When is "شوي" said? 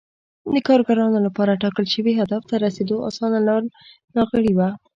1.93-2.13